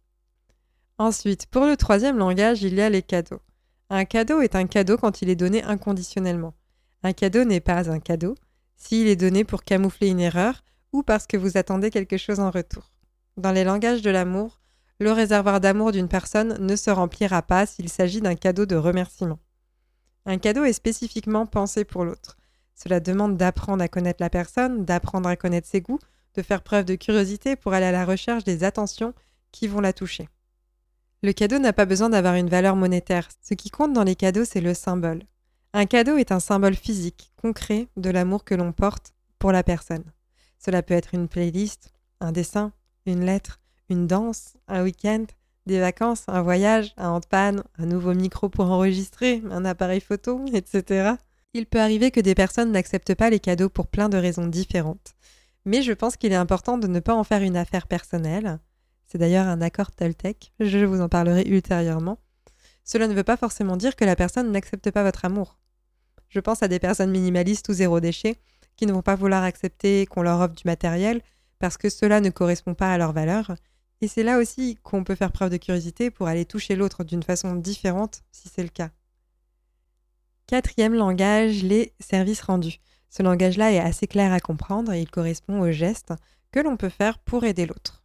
Ensuite, 0.99 1.47
pour 1.47 1.65
le 1.65 1.77
troisième 1.77 2.19
langage, 2.19 2.63
il 2.63 2.75
y 2.75 2.81
a 2.81 2.91
les 2.91 3.03
cadeaux. 3.03 3.41
Un 3.89 4.05
cadeau 4.05 4.41
est 4.41 4.57
un 4.57 4.67
cadeau 4.67 4.97
quand 4.97 5.23
il 5.23 5.31
est 5.31 5.37
donné 5.37 5.63
inconditionnellement. 5.63 6.55
Un 7.05 7.13
cadeau 7.13 7.45
n'est 7.45 7.61
pas 7.61 7.89
un 7.89 8.01
cadeau 8.01 8.35
s'il 8.75 9.07
est 9.07 9.17
donné 9.17 9.45
pour 9.45 9.63
camoufler 9.63 10.09
une 10.09 10.21
erreur 10.21 10.65
ou 10.93 11.05
parce 11.05 11.29
que 11.29 11.37
vous 11.37 11.57
attendez 11.57 11.91
quelque 11.91 12.17
chose 12.17 12.41
en 12.41 12.51
retour. 12.51 12.91
Dans 13.37 13.53
les 13.53 13.63
langages 13.63 14.03
de 14.03 14.11
l'amour, 14.11 14.61
le 14.99 15.13
réservoir 15.13 15.61
d'amour 15.61 15.93
d'une 15.93 16.09
personne 16.09 16.57
ne 16.59 16.75
se 16.75 16.91
remplira 16.91 17.43
pas 17.43 17.67
s'il 17.67 17.89
s'agit 17.89 18.21
d'un 18.21 18.35
cadeau 18.35 18.67
de 18.67 18.77
remerciement. 18.77 19.39
Un 20.27 20.39
cadeau 20.39 20.65
est 20.65 20.73
spécifiquement 20.73 21.47
pensé 21.47 21.85
pour 21.85 22.05
l'autre. 22.05 22.37
Cela 22.75 23.01
demande 23.01 23.37
d'apprendre 23.37 23.83
à 23.83 23.89
connaître 23.89 24.23
la 24.23 24.29
personne, 24.29 24.85
d'apprendre 24.85 25.29
à 25.29 25.37
connaître 25.37 25.69
ses 25.69 25.81
goûts, 25.81 26.01
de 26.35 26.43
faire 26.43 26.63
preuve 26.63 26.85
de 26.85 26.97
curiosité 26.97 27.57
pour 27.57 27.73
aller 27.73 27.87
à 27.87 27.93
la 27.93 28.05
recherche 28.05 28.45
des 28.45 28.65
attentions 28.65 29.15
qui 29.53 29.69
vont 29.69 29.81
la 29.81 29.93
toucher. 29.93 30.29
Le 31.23 31.33
cadeau 31.33 31.59
n'a 31.59 31.73
pas 31.73 31.87
besoin 31.87 32.11
d'avoir 32.11 32.35
une 32.35 32.51
valeur 32.51 32.77
monétaire. 32.77 33.29
Ce 33.41 33.55
qui 33.55 33.71
compte 33.71 33.93
dans 33.93 34.05
les 34.05 34.17
cadeaux, 34.17 34.45
c'est 34.45 34.61
le 34.61 34.75
symbole. 34.75 35.23
Un 35.73 35.87
cadeau 35.87 36.17
est 36.17 36.33
un 36.33 36.41
symbole 36.41 36.75
physique, 36.75 37.33
concret, 37.41 37.89
de 37.97 38.11
l'amour 38.11 38.45
que 38.45 38.55
l'on 38.55 38.73
porte 38.73 39.15
pour 39.39 39.53
la 39.53 39.63
personne. 39.63 40.05
Cela 40.59 40.83
peut 40.83 40.95
être 40.95 41.15
une 41.15 41.29
playlist, 41.29 41.93
un 42.21 42.33
dessin, 42.33 42.73
une 43.07 43.25
lettre, 43.25 43.61
une 43.89 44.07
danse, 44.07 44.57
un 44.69 44.83
week-end, 44.83 45.25
des 45.67 45.81
vacances, 45.81 46.25
un 46.29 46.43
voyage, 46.43 46.95
un 46.97 47.11
handpan, 47.11 47.63
un 47.79 47.87
nouveau 47.87 48.15
micro 48.15 48.49
pour 48.49 48.67
enregistrer, 48.67 49.43
un 49.51 49.65
appareil 49.65 50.01
photo, 50.01 50.45
etc. 50.53 51.15
Il 51.55 51.67
peut 51.67 51.81
arriver 51.81 52.11
que 52.11 52.21
des 52.21 52.35
personnes 52.35 52.73
n'acceptent 52.73 53.15
pas 53.15 53.31
les 53.31 53.41
cadeaux 53.41 53.69
pour 53.69 53.89
plein 53.89 54.09
de 54.09 54.17
raisons 54.17 54.47
différentes. 54.47 55.15
Mais 55.65 55.83
je 55.83 55.93
pense 55.93 56.17
qu'il 56.17 56.33
est 56.33 56.37
important 56.37 56.79
de 56.79 56.87
ne 56.87 57.01
pas 57.01 57.15
en 57.15 57.25
faire 57.25 57.43
une 57.43 57.57
affaire 57.57 57.87
personnelle. 57.87 58.61
C'est 59.07 59.19
d'ailleurs 59.19 59.47
un 59.47 59.61
accord 59.61 59.93
Toltec, 59.93 60.53
je 60.61 60.85
vous 60.85 61.01
en 61.01 61.09
parlerai 61.09 61.47
ultérieurement. 61.49 62.19
cela 62.85 63.09
ne 63.09 63.15
veut 63.15 63.25
pas 63.25 63.37
forcément 63.37 63.77
dire 63.77 63.97
que 63.97 64.05
la 64.05 64.17
personne 64.17 64.53
n'accepte 64.53 64.91
pas 64.91 65.03
votre 65.03 65.25
amour. 65.25 65.59
Je 66.29 66.41
pense 66.41 66.63
à 66.63 66.69
des 66.69 66.79
personnes 66.79 67.11
minimalistes 67.11 67.69
ou 67.69 67.73
zéro 67.73 68.01
déchet 68.01 68.37
qui 68.77 68.87
ne 68.87 68.93
vont 68.93 69.03
pas 69.03 69.15
vouloir 69.15 69.43
accepter 69.43 70.07
qu'on 70.07 70.23
leur 70.23 70.41
offre 70.41 70.55
du 70.55 70.65
matériel 70.67 71.21
parce 71.59 71.77
que 71.77 71.89
cela 71.89 72.21
ne 72.21 72.31
correspond 72.31 72.75
pas 72.75 72.93
à 72.93 72.99
leurs 72.99 73.13
valeurs. 73.13 73.57
Et 74.01 74.09
c'est 74.09 74.23
là 74.23 74.39
aussi 74.39 74.77
qu'on 74.83 75.05
peut 75.05 75.15
faire 75.15 75.33
preuve 75.33 75.51
de 75.51 75.57
curiosité 75.57 76.11
pour 76.11 76.27
aller 76.29 76.45
toucher 76.45 76.77
l'autre 76.77 77.05
d'une 77.05 77.23
façon 77.23 77.55
différente 77.57 78.23
si 78.31 78.49
c'est 78.49 78.63
le 78.63 78.69
cas. 78.69 78.91
Quatrième 80.47 80.95
langage, 80.95 81.63
les 81.63 81.95
services 81.99 82.43
rendus. 82.43 82.79
Ce 83.09 83.23
langage-là 83.23 83.73
est 83.73 83.81
assez 83.81 84.07
clair 84.07 84.33
à 84.33 84.41
comprendre 84.41 84.93
et 84.93 85.01
il 85.01 85.11
correspond 85.11 85.61
aux 85.61 85.73
gestes 85.73 86.13
que 86.53 86.61
l'on 86.61 86.77
peut 86.77 86.91
faire 86.91 87.19
pour 87.19 87.45
aider 87.45 87.67
l'autre. 87.67 88.05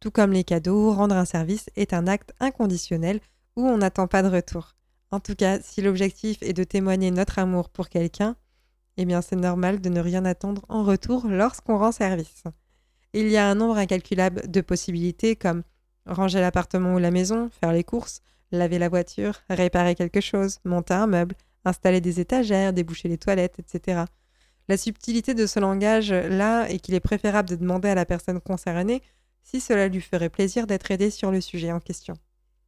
Tout 0.00 0.10
comme 0.10 0.32
les 0.32 0.44
cadeaux, 0.44 0.92
rendre 0.92 1.16
un 1.16 1.24
service 1.24 1.66
est 1.76 1.92
un 1.92 2.06
acte 2.06 2.32
inconditionnel 2.40 3.20
où 3.56 3.66
on 3.66 3.78
n'attend 3.78 4.06
pas 4.06 4.22
de 4.22 4.28
retour. 4.28 4.74
En 5.10 5.20
tout 5.20 5.34
cas, 5.34 5.60
si 5.60 5.82
l'objectif 5.82 6.38
est 6.42 6.54
de 6.54 6.64
témoigner 6.64 7.10
notre 7.10 7.38
amour 7.38 7.68
pour 7.68 7.88
quelqu'un, 7.88 8.36
eh 8.96 9.04
bien 9.04 9.20
c'est 9.20 9.36
normal 9.36 9.80
de 9.80 9.88
ne 9.88 10.00
rien 10.00 10.24
attendre 10.24 10.64
en 10.68 10.84
retour 10.84 11.26
lorsqu'on 11.28 11.78
rend 11.78 11.92
service. 11.92 12.44
Il 13.14 13.28
y 13.28 13.36
a 13.36 13.46
un 13.46 13.54
nombre 13.54 13.76
incalculable 13.76 14.50
de 14.50 14.60
possibilités 14.60 15.36
comme 15.36 15.62
ranger 16.06 16.40
l'appartement 16.40 16.94
ou 16.94 16.98
la 16.98 17.10
maison, 17.10 17.50
faire 17.60 17.72
les 17.72 17.84
courses, 17.84 18.22
laver 18.50 18.78
la 18.78 18.88
voiture, 18.88 19.40
réparer 19.50 19.94
quelque 19.94 20.20
chose, 20.20 20.58
monter 20.64 20.94
un 20.94 21.06
meuble, 21.06 21.34
installer 21.64 22.00
des 22.00 22.20
étagères, 22.20 22.72
déboucher 22.72 23.08
les 23.08 23.18
toilettes, 23.18 23.58
etc. 23.58 24.02
La 24.68 24.76
subtilité 24.76 25.34
de 25.34 25.46
ce 25.46 25.60
langage-là 25.60 26.68
est 26.70 26.78
qu'il 26.78 26.94
est 26.94 27.00
préférable 27.00 27.48
de 27.48 27.56
demander 27.56 27.88
à 27.88 27.94
la 27.94 28.06
personne 28.06 28.40
concernée 28.40 29.02
si 29.42 29.60
cela 29.60 29.88
lui 29.88 30.00
ferait 30.00 30.30
plaisir 30.30 30.66
d'être 30.66 30.90
aidé 30.90 31.10
sur 31.10 31.30
le 31.30 31.40
sujet 31.40 31.72
en 31.72 31.80
question. 31.80 32.14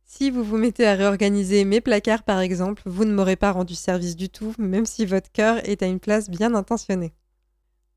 Si 0.04 0.30
vous 0.30 0.44
vous 0.44 0.58
mettez 0.58 0.86
à 0.86 0.94
réorganiser 0.94 1.64
mes 1.64 1.80
placards 1.80 2.24
par 2.24 2.40
exemple, 2.40 2.82
vous 2.84 3.04
ne 3.04 3.14
m'aurez 3.14 3.36
pas 3.36 3.52
rendu 3.52 3.74
service 3.74 4.16
du 4.16 4.28
tout, 4.28 4.54
même 4.58 4.86
si 4.86 5.06
votre 5.06 5.32
cœur 5.32 5.66
est 5.68 5.82
à 5.82 5.86
une 5.86 6.00
place 6.00 6.28
bien 6.28 6.54
intentionnée. 6.54 7.14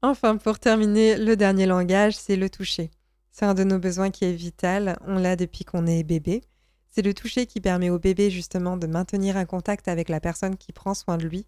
Enfin, 0.04 0.38
pour 0.38 0.60
terminer, 0.60 1.18
le 1.18 1.36
dernier 1.36 1.66
langage, 1.66 2.16
c'est 2.16 2.36
le 2.36 2.50
toucher. 2.50 2.92
C'est 3.32 3.46
un 3.46 3.56
de 3.56 3.64
nos 3.64 3.80
besoins 3.80 4.12
qui 4.12 4.26
est 4.26 4.34
vital, 4.34 4.98
on 5.06 5.18
l'a 5.18 5.36
depuis 5.36 5.66
qu'on 5.66 5.88
est 5.88 6.04
bébé. 6.04 6.44
C'est 6.90 7.02
le 7.02 7.14
toucher 7.14 7.46
qui 7.46 7.62
permet 7.62 7.90
au 7.90 8.00
bébé 8.00 8.30
justement 8.30 8.78
de 8.78 8.88
maintenir 8.88 9.38
un 9.38 9.46
contact 9.46 9.88
avec 9.88 10.10
la 10.10 10.20
personne 10.20 10.58
qui 10.58 10.72
prend 10.72 10.94
soin 10.94 11.18
de 11.18 11.26
lui. 11.26 11.46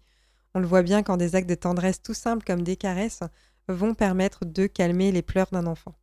On 0.54 0.60
le 0.60 0.66
voit 0.66 0.82
bien 0.82 1.02
quand 1.02 1.16
des 1.16 1.36
actes 1.36 1.48
de 1.48 1.54
tendresse 1.54 2.02
tout 2.02 2.14
simples 2.14 2.44
comme 2.44 2.62
des 2.62 2.76
caresses 2.76 3.22
vont 3.68 3.94
permettre 3.94 4.44
de 4.44 4.66
calmer 4.66 5.12
les 5.12 5.22
pleurs 5.22 5.50
d'un 5.52 5.66
enfant. 5.66 5.94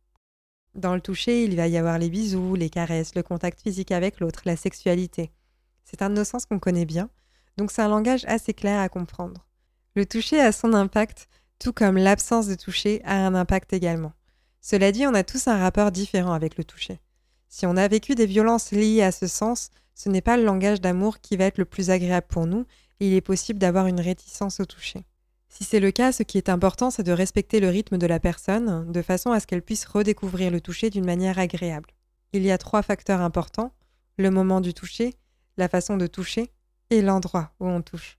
Dans 0.74 0.94
le 0.94 1.00
toucher, 1.00 1.44
il 1.44 1.56
va 1.56 1.68
y 1.68 1.76
avoir 1.76 1.98
les 1.98 2.08
bisous, 2.08 2.54
les 2.54 2.70
caresses, 2.70 3.14
le 3.14 3.22
contact 3.22 3.60
physique 3.60 3.92
avec 3.92 4.20
l'autre, 4.20 4.42
la 4.44 4.56
sexualité. 4.56 5.32
C'est 5.84 6.02
un 6.02 6.10
de 6.10 6.14
nos 6.14 6.24
sens 6.24 6.46
qu'on 6.46 6.58
connaît 6.58 6.86
bien, 6.86 7.10
donc 7.56 7.72
c'est 7.72 7.82
un 7.82 7.88
langage 7.88 8.24
assez 8.26 8.54
clair 8.54 8.80
à 8.80 8.88
comprendre. 8.88 9.46
Le 9.96 10.06
toucher 10.06 10.40
a 10.40 10.52
son 10.52 10.74
impact, 10.74 11.28
tout 11.58 11.72
comme 11.72 11.96
l'absence 11.96 12.46
de 12.46 12.54
toucher 12.54 13.02
a 13.04 13.26
un 13.26 13.34
impact 13.34 13.72
également. 13.72 14.12
Cela 14.60 14.92
dit, 14.92 15.06
on 15.06 15.14
a 15.14 15.24
tous 15.24 15.48
un 15.48 15.58
rapport 15.58 15.92
différent 15.92 16.32
avec 16.32 16.56
le 16.56 16.64
toucher. 16.64 17.00
Si 17.48 17.66
on 17.66 17.76
a 17.76 17.88
vécu 17.88 18.14
des 18.14 18.26
violences 18.26 18.72
liées 18.72 19.02
à 19.02 19.12
ce 19.12 19.26
sens, 19.26 19.70
ce 19.94 20.08
n'est 20.08 20.20
pas 20.20 20.36
le 20.36 20.44
langage 20.44 20.80
d'amour 20.80 21.20
qui 21.20 21.36
va 21.36 21.44
être 21.44 21.58
le 21.58 21.64
plus 21.64 21.90
agréable 21.90 22.26
pour 22.28 22.46
nous, 22.46 22.66
et 23.00 23.08
il 23.08 23.14
est 23.14 23.20
possible 23.20 23.58
d'avoir 23.58 23.86
une 23.86 24.00
réticence 24.00 24.60
au 24.60 24.64
toucher. 24.64 25.04
Si 25.48 25.64
c'est 25.64 25.80
le 25.80 25.90
cas, 25.90 26.12
ce 26.12 26.22
qui 26.22 26.38
est 26.38 26.50
important, 26.50 26.90
c'est 26.90 27.02
de 27.02 27.12
respecter 27.12 27.58
le 27.58 27.68
rythme 27.68 27.98
de 27.98 28.06
la 28.06 28.20
personne, 28.20 28.90
de 28.92 29.02
façon 29.02 29.32
à 29.32 29.40
ce 29.40 29.46
qu'elle 29.46 29.62
puisse 29.62 29.86
redécouvrir 29.86 30.50
le 30.50 30.60
toucher 30.60 30.90
d'une 30.90 31.06
manière 31.06 31.38
agréable. 31.38 31.90
Il 32.32 32.44
y 32.44 32.50
a 32.50 32.58
trois 32.58 32.82
facteurs 32.82 33.22
importants, 33.22 33.72
le 34.18 34.30
moment 34.30 34.60
du 34.60 34.74
toucher, 34.74 35.14
la 35.56 35.68
façon 35.68 35.96
de 35.96 36.06
toucher 36.06 36.50
et 36.90 37.02
l'endroit 37.02 37.52
où 37.60 37.66
on 37.66 37.82
touche. 37.82 38.18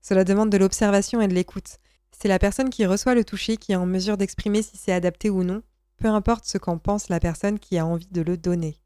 Cela 0.00 0.24
demande 0.24 0.50
de 0.50 0.56
l'observation 0.56 1.20
et 1.20 1.28
de 1.28 1.34
l'écoute. 1.34 1.78
C'est 2.10 2.28
la 2.28 2.38
personne 2.38 2.70
qui 2.70 2.86
reçoit 2.86 3.14
le 3.14 3.24
toucher 3.24 3.56
qui 3.56 3.72
est 3.72 3.76
en 3.76 3.86
mesure 3.86 4.16
d'exprimer 4.16 4.62
si 4.62 4.76
c'est 4.76 4.92
adapté 4.92 5.30
ou 5.30 5.44
non, 5.44 5.62
peu 5.96 6.08
importe 6.08 6.44
ce 6.44 6.58
qu'en 6.58 6.78
pense 6.78 7.08
la 7.08 7.20
personne 7.20 7.58
qui 7.58 7.78
a 7.78 7.86
envie 7.86 8.08
de 8.10 8.22
le 8.22 8.36
donner. 8.36 8.80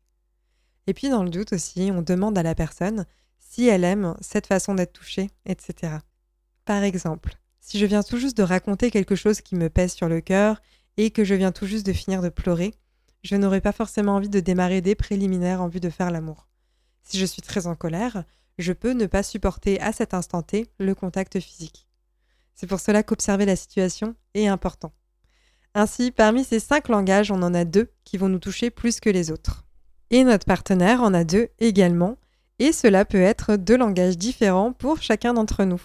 Et 0.87 0.95
puis 0.95 1.09
dans 1.09 1.23
le 1.23 1.31
doute 1.31 1.53
aussi, 1.53 1.91
on 1.93 2.03
demande 2.03 2.37
à 2.37 2.43
la 2.43 2.55
personne 2.55 3.07
si 3.39 3.69
elle 3.69 3.85
aime 3.85 4.17
cette 4.21 4.47
façon 4.47 4.75
d'être 4.75 4.93
touchée, 4.93 5.31
etc. 5.47 5.95
Par 6.65 6.83
exemple, 6.83 7.39
si 7.61 7.79
je 7.79 7.87
viens 7.87 8.03
tout 8.03 8.19
juste 8.19 8.37
de 8.37 8.43
raconter 8.43 8.91
quelque 8.91 9.15
chose 9.15 9.41
qui 9.41 9.55
me 9.55 9.69
pèse 9.69 9.93
sur 9.93 10.09
le 10.09 10.21
cœur 10.21 10.61
et 10.97 11.11
que 11.11 11.25
je 11.25 11.35
viens 11.35 11.53
tout 11.53 11.67
juste 11.67 11.87
de 11.87 11.93
finir 11.93 12.23
de 12.23 12.29
pleurer, 12.29 12.75
je 13.23 13.37
n'aurai 13.37 13.61
pas 13.61 13.73
forcément 13.73 14.17
envie 14.17 14.29
de 14.29 14.41
démarrer 14.41 14.81
des 14.81 14.95
préliminaires 14.95 15.63
en 15.63 15.69
vue 15.69 15.81
de 15.81 15.91
faire 15.91 16.11
l'amour. 16.11 16.49
Si 17.03 17.19
je 17.19 17.27
suis 17.27 17.43
très 17.43 17.67
en 17.67 17.77
colère, 17.77 18.25
je 18.59 18.73
peux 18.73 18.93
ne 18.93 19.07
pas 19.07 19.23
supporter 19.23 19.81
à 19.81 19.93
cet 19.93 20.15
instant 20.15 20.43
T 20.43 20.67
le 20.79 20.95
contact 20.95 21.39
physique. 21.41 21.87
C'est 22.55 22.67
pour 22.67 22.81
cela 22.81 23.03
qu'observer 23.03 23.47
la 23.47 23.57
situation 23.57 24.15
est 24.35 24.47
important. 24.47 24.93
Ainsi, 25.75 26.11
parmi 26.11 26.45
ces 26.45 26.61
cinq 26.61 26.89
langages, 26.89 27.31
on 27.31 27.43
en 27.43 27.55
a 27.55 27.65
deux 27.65 27.91
qui 28.05 28.19
vont 28.19 28.29
nous 28.29 28.39
toucher 28.39 28.71
plus 28.71 29.01
que 29.01 29.11
les 29.11 29.31
autres. 29.31 29.65
Et 30.11 30.25
notre 30.25 30.45
partenaire 30.45 31.03
en 31.03 31.15
a 31.15 31.25
deux 31.25 31.49
également, 31.59 32.19
et 32.59 32.73
cela 32.73 33.05
peut 33.05 33.23
être 33.23 33.57
deux 33.57 33.79
langages 33.79 34.19
différents 34.19 34.73
pour 34.73 35.01
chacun 35.01 35.33
d'entre 35.33 35.65
nous. 35.65 35.81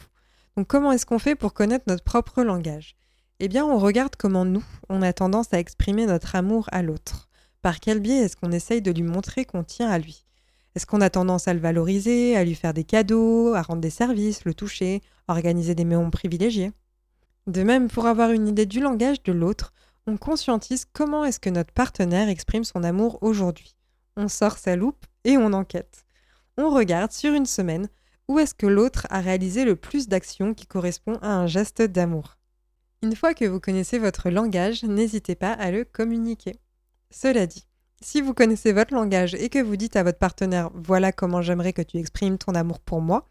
Donc 0.57 0.67
comment 0.67 0.91
est-ce 0.91 1.05
qu'on 1.05 1.19
fait 1.19 1.35
pour 1.35 1.53
connaître 1.53 1.85
notre 1.87 2.03
propre 2.03 2.43
langage? 2.43 2.97
Eh 3.39 3.47
bien, 3.47 3.65
on 3.65 3.77
regarde 3.77 4.15
comment 4.17 4.45
nous, 4.45 4.65
on 4.89 5.01
a 5.01 5.13
tendance 5.13 5.53
à 5.53 5.59
exprimer 5.59 6.05
notre 6.05 6.35
amour 6.35 6.67
à 6.71 6.81
l'autre. 6.81 7.29
Par 7.61 7.79
quel 7.79 7.99
biais 7.99 8.17
est-ce 8.17 8.35
qu'on 8.35 8.51
essaye 8.51 8.81
de 8.81 8.91
lui 8.91 9.03
montrer 9.03 9.45
qu'on 9.45 9.63
tient 9.63 9.89
à 9.89 9.99
lui? 9.99 10.25
Est-ce 10.75 10.85
qu'on 10.85 11.01
a 11.01 11.09
tendance 11.09 11.47
à 11.47 11.53
le 11.53 11.59
valoriser, 11.59 12.35
à 12.35 12.43
lui 12.43 12.55
faire 12.55 12.73
des 12.73 12.83
cadeaux, 12.83 13.53
à 13.53 13.61
rendre 13.61 13.81
des 13.81 13.89
services, 13.89 14.45
le 14.45 14.53
toucher, 14.53 15.01
organiser 15.27 15.75
des 15.75 15.85
moments 15.85 16.09
privilégiés 16.09 16.71
De 17.47 17.63
même, 17.63 17.89
pour 17.89 18.05
avoir 18.05 18.31
une 18.31 18.47
idée 18.47 18.65
du 18.65 18.79
langage 18.79 19.23
de 19.23 19.31
l'autre, 19.31 19.73
on 20.07 20.17
conscientise 20.17 20.85
comment 20.91 21.25
est-ce 21.25 21.39
que 21.39 21.49
notre 21.49 21.73
partenaire 21.73 22.29
exprime 22.29 22.63
son 22.63 22.83
amour 22.83 23.19
aujourd'hui. 23.21 23.75
On 24.15 24.27
sort 24.29 24.57
sa 24.57 24.75
loupe 24.75 25.05
et 25.25 25.37
on 25.37 25.53
enquête. 25.53 26.05
On 26.57 26.69
regarde 26.69 27.11
sur 27.11 27.33
une 27.33 27.45
semaine 27.45 27.87
où 28.27 28.39
est-ce 28.39 28.55
que 28.55 28.65
l'autre 28.65 29.05
a 29.09 29.21
réalisé 29.21 29.63
le 29.63 29.75
plus 29.75 30.07
d'actions 30.07 30.53
qui 30.53 30.65
correspond 30.65 31.15
à 31.21 31.29
un 31.29 31.47
geste 31.47 31.81
d'amour. 31.81 32.37
Une 33.03 33.15
fois 33.15 33.33
que 33.33 33.45
vous 33.45 33.59
connaissez 33.59 33.99
votre 33.99 34.29
langage, 34.29 34.83
n'hésitez 34.83 35.35
pas 35.35 35.53
à 35.53 35.71
le 35.71 35.83
communiquer. 35.85 36.55
Cela 37.11 37.45
dit, 37.45 37.67
si 38.01 38.21
vous 38.21 38.33
connaissez 38.33 38.73
votre 38.73 38.93
langage 38.93 39.35
et 39.35 39.49
que 39.49 39.61
vous 39.61 39.75
dites 39.75 39.95
à 39.95 40.03
votre 40.03 40.19
partenaire 40.19 40.71
voilà 40.73 41.11
comment 41.11 41.41
j'aimerais 41.41 41.73
que 41.73 41.81
tu 41.81 41.97
exprimes 41.97 42.37
ton 42.37 42.55
amour 42.55 42.79
pour 42.79 43.01
moi, 43.01 43.29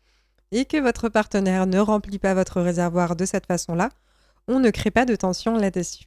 et 0.52 0.64
que 0.64 0.76
votre 0.76 1.08
partenaire 1.08 1.66
ne 1.66 1.78
remplit 1.78 2.18
pas 2.18 2.34
votre 2.34 2.60
réservoir 2.60 3.16
de 3.16 3.24
cette 3.24 3.46
façon-là, 3.46 3.90
on 4.48 4.60
ne 4.60 4.70
crée 4.70 4.90
pas 4.90 5.04
de 5.04 5.16
tension 5.16 5.56
là-dessus. 5.56 6.04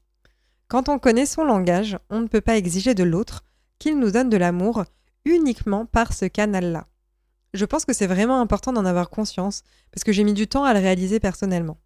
Quand 0.67 0.87
on 0.87 0.99
connaît 0.99 1.25
son 1.25 1.43
langage, 1.43 1.97
on 2.09 2.21
ne 2.21 2.27
peut 2.27 2.41
pas 2.41 2.57
exiger 2.57 2.93
de 2.93 3.03
l'autre 3.03 3.43
qu'il 3.79 3.99
nous 3.99 4.11
donne 4.11 4.29
de 4.29 4.37
l'amour 4.37 4.85
uniquement 5.25 5.85
par 5.85 6.13
ce 6.13 6.25
canal-là. 6.25 6.87
Je 7.53 7.65
pense 7.65 7.85
que 7.85 7.93
c'est 7.93 8.07
vraiment 8.07 8.39
important 8.39 8.71
d'en 8.71 8.85
avoir 8.85 9.09
conscience, 9.09 9.63
parce 9.91 10.03
que 10.03 10.11
j'ai 10.11 10.23
mis 10.23 10.33
du 10.33 10.47
temps 10.47 10.63
à 10.63 10.73
le 10.73 10.79
réaliser 10.79 11.19
personnellement. 11.19 11.77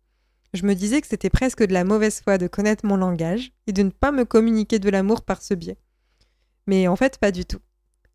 Je 0.54 0.66
me 0.66 0.76
disais 0.76 1.02
que 1.02 1.08
c'était 1.08 1.30
presque 1.30 1.66
de 1.66 1.74
la 1.74 1.84
mauvaise 1.84 2.22
foi 2.22 2.38
de 2.38 2.48
connaître 2.48 2.86
mon 2.86 2.98
langage 2.98 3.54
et 3.66 3.72
de 3.72 3.82
ne 3.82 3.90
pas 3.90 4.12
me 4.12 4.26
communiquer 4.26 4.78
de 4.80 4.90
l'amour 4.90 5.24
par 5.24 5.42
ce 5.42 5.54
biais. 5.54 5.78
Mais 6.68 6.88
en 6.88 6.96
fait, 6.96 7.18
pas 7.18 7.32
du 7.32 7.46
tout. 7.46 7.60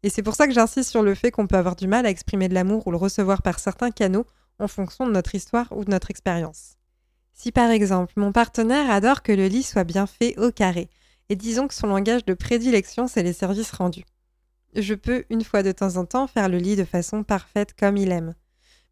Et 0.02 0.10
c'est 0.10 0.22
pour 0.22 0.34
ça 0.34 0.46
que 0.46 0.52
j'insiste 0.52 0.90
sur 0.90 1.02
le 1.02 1.14
fait 1.14 1.30
qu'on 1.30 1.46
peut 1.46 1.56
avoir 1.56 1.76
du 1.76 1.88
mal 1.88 2.06
à 2.06 2.10
exprimer 2.10 2.48
de 2.48 2.54
l'amour 2.54 2.86
ou 2.86 2.90
le 2.90 2.96
recevoir 2.96 3.42
par 3.42 3.58
certains 3.58 3.90
canaux 3.90 4.26
en 4.58 4.68
fonction 4.68 5.06
de 5.06 5.12
notre 5.12 5.34
histoire 5.34 5.66
ou 5.72 5.84
de 5.84 5.90
notre 5.90 6.10
expérience. 6.10 6.76
Si 7.34 7.52
par 7.52 7.70
exemple 7.70 8.12
mon 8.16 8.32
partenaire 8.32 8.90
adore 8.90 9.22
que 9.22 9.32
le 9.32 9.46
lit 9.46 9.62
soit 9.62 9.84
bien 9.84 10.06
fait 10.06 10.38
au 10.38 10.50
carré, 10.50 10.88
et 11.28 11.36
disons 11.36 11.68
que 11.68 11.74
son 11.74 11.88
langage 11.88 12.24
de 12.24 12.34
prédilection 12.34 13.06
c'est 13.06 13.22
les 13.22 13.32
services 13.32 13.72
rendus 13.72 14.04
je 14.74 14.94
peux, 14.94 15.24
une 15.30 15.44
fois 15.44 15.62
de 15.62 15.72
temps 15.72 15.96
en 15.96 16.04
temps, 16.04 16.26
faire 16.26 16.48
le 16.48 16.58
lit 16.58 16.76
de 16.76 16.84
façon 16.84 17.22
parfaite 17.22 17.74
comme 17.78 17.96
il 17.96 18.12
aime. 18.12 18.34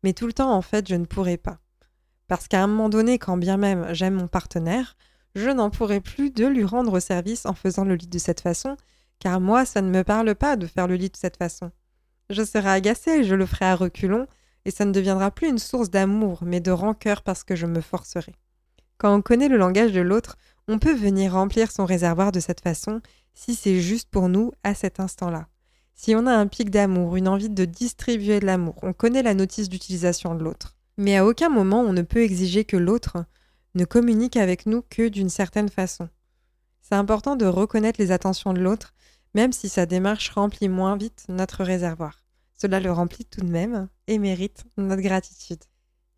Mais 0.03 0.13
tout 0.13 0.27
le 0.27 0.33
temps, 0.33 0.53
en 0.53 0.63
fait, 0.63 0.89
je 0.89 0.95
ne 0.95 1.05
pourrai 1.05 1.37
pas. 1.37 1.59
Parce 2.29 2.49
qu'à 2.49 2.63
un 2.63 2.67
moment 2.67 2.89
donné, 2.89 3.19
quand 3.19 3.37
bien 3.37 3.57
même 3.57 3.87
j'aime 3.93 4.15
mon 4.15 4.29
partenaire, 4.29 4.97
je 5.35 5.51
n'en 5.51 5.71
pourrai 5.71 6.01
plus 6.01 6.31
de 6.31 6.47
lui 6.47 6.65
rendre 6.65 6.99
service 6.99 7.47
en 7.47 7.55
faisant 7.55 7.85
le 7.85 7.95
lit 7.95 8.07
de 8.07 8.19
cette 8.19 8.41
façon, 8.41 8.77
car 9.19 9.41
moi, 9.41 9.65
ça 9.65 9.83
ne 9.83 9.91
me 9.91 10.05
parle 10.05 10.35
pas 10.35 10.57
de 10.57 10.67
faire 10.67 10.87
le 10.87 10.97
lit 10.97 11.11
de 11.11 11.17
cette 11.17 11.37
façon. 11.37 11.71
Je 12.31 12.43
serai 12.43 12.71
agacée, 12.71 13.25
je 13.25 13.35
le 13.35 13.47
ferai 13.47 13.67
à 13.67 13.77
reculons, 13.77 14.27
et 14.65 14.71
ça 14.71 14.85
ne 14.85 14.93
deviendra 14.93 15.31
plus 15.31 15.49
une 15.49 15.59
source 15.59 15.91
d'amour, 15.91 16.41
mais 16.45 16.61
de 16.61 16.71
rancœur 16.73 17.23
parce 17.23 17.45
que 17.45 17.55
je 17.55 17.67
me 17.67 17.81
forcerai. 17.81 18.35
Quand 18.99 19.15
on 19.15 19.23
connaît 19.23 19.49
le 19.49 19.59
langage 19.59 19.93
de 19.93 20.01
l'autre, 20.01 20.37
on 20.69 20.79
peut 20.79 20.95
venir 20.95 21.33
remplir 21.33 21.71
son 21.71 21.85
réservoir 21.85 22.33
de 22.33 22.41
cette 22.41 22.61
façon 22.61 23.01
si 23.35 23.55
c'est 23.55 23.81
juste 23.81 24.09
pour 24.11 24.29
nous 24.29 24.53
à 24.65 24.75
cet 24.75 24.99
instant-là. 24.99 25.47
Si 25.95 26.15
on 26.15 26.27
a 26.27 26.35
un 26.35 26.47
pic 26.47 26.71
d'amour, 26.71 27.17
une 27.17 27.29
envie 27.29 27.49
de 27.49 27.65
distribuer 27.65 28.41
de 28.41 28.47
l'amour, 28.47 28.77
on 28.83 28.93
connaît 28.93 29.23
la 29.23 29.35
notice 29.35 29.69
d'utilisation 29.69 30.35
de 30.35 30.43
l'autre. 30.43 30.75
Mais 30.97 31.17
à 31.17 31.27
aucun 31.27 31.49
moment 31.49 31.81
on 31.81 31.93
ne 31.93 32.03
peut 32.03 32.23
exiger 32.23 32.65
que 32.65 32.77
l'autre 32.77 33.25
ne 33.75 33.85
communique 33.85 34.37
avec 34.37 34.67
nous 34.67 34.83
que 34.91 35.09
d'une 35.09 35.29
certaine 35.29 35.69
façon. 35.69 36.09
C'est 36.83 36.95
important 36.95 37.37
de 37.37 37.47
reconnaître 37.47 38.01
les 38.01 38.11
attentions 38.11 38.53
de 38.53 38.61
l'autre, 38.61 38.95
même 39.37 39.53
si 39.53 39.69
sa 39.69 39.85
démarche 39.85 40.31
remplit 40.31 40.71
moins 40.71 40.97
vite 40.97 41.27
notre 41.29 41.63
réservoir. 41.63 42.25
Cela 42.55 42.81
le 42.81 42.91
remplit 42.91 43.27
tout 43.27 43.43
de 43.43 43.51
même, 43.51 43.87
et 44.07 44.17
méritent 44.17 44.65
notre 44.79 45.03
gratitude. 45.03 45.63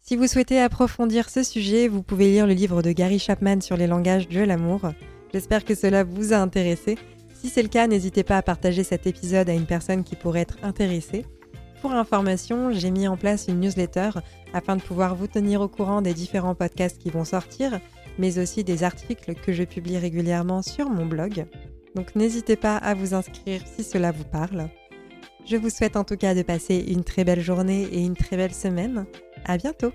Si 0.03 0.15
vous 0.15 0.29
souhaitez 0.29 0.61
approfondir 0.61 1.29
ce 1.29 1.43
sujet, 1.43 1.89
vous 1.89 2.05
pouvez 2.05 2.31
lire 2.31 2.47
le 2.47 2.53
livre 2.53 2.81
de 2.81 2.93
Gary 2.93 3.19
Chapman 3.19 3.61
sur 3.61 3.77
les 3.77 3.89
langages 3.89 4.29
de 4.29 4.41
l'amour. 4.41 4.83
J'espère 5.33 5.65
que 5.65 5.75
cela 5.75 6.05
vous 6.05 6.33
a 6.33 6.37
intéressé. 6.37 6.97
Si 7.35 7.49
c'est 7.49 7.63
le 7.63 7.69
cas, 7.69 7.89
n'hésitez 7.89 8.23
pas 8.23 8.37
à 8.37 8.43
partager 8.43 8.85
cet 8.85 9.09
épisode 9.09 9.51
à 9.51 9.53
une 9.53 9.67
personne 9.67 10.05
qui 10.05 10.15
pourrait 10.15 10.43
être 10.43 10.59
intéressée. 10.63 11.27
Pour 11.83 11.95
information, 11.95 12.71
j'ai 12.71 12.93
mis 12.93 13.09
en 13.09 13.17
place 13.17 13.47
une 13.49 13.59
newsletter 13.59 14.11
afin 14.55 14.77
de 14.77 14.83
pouvoir 14.83 15.17
vous 15.17 15.27
tenir 15.27 15.61
au 15.61 15.69
courant 15.69 16.03
des 16.03 16.15
différents 16.15 16.55
podcasts 16.55 16.99
qui 16.99 17.11
vont 17.11 17.25
sortir, 17.25 17.81
mais 18.17 18.39
aussi 18.39 18.63
des 18.63 18.85
articles 18.85 19.35
que 19.35 19.53
je 19.53 19.65
publie 19.65 19.99
régulièrement 19.99 20.63
sur 20.63 20.89
mon 20.89 21.05
blog. 21.05 21.47
Donc 21.95 22.15
n'hésitez 22.15 22.57
pas 22.57 22.77
à 22.77 22.95
vous 22.95 23.15
inscrire 23.15 23.63
si 23.67 23.83
cela 23.83 24.13
vous 24.13 24.25
parle. 24.25 24.69
Je 25.47 25.57
vous 25.57 25.71
souhaite 25.71 25.97
en 25.97 26.05
tout 26.05 26.17
cas 26.17 26.35
de 26.35 26.43
passer 26.43 26.85
une 26.89 27.05
très 27.05 27.25
belle 27.25 27.41
journée 27.41 27.89
et 27.91 28.01
une 28.05 28.17
très 28.17 28.37
belle 28.37 28.55
semaine. 28.55 29.07
À 29.47 29.57
bientôt! 29.57 29.93